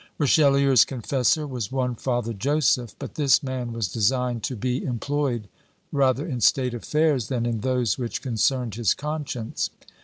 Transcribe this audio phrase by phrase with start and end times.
[0.17, 5.47] Richelieu's confessor was one Father Joseph; but this man was designed to be employed
[5.91, 9.69] rather in state affairs, than in those which concerned his conscience.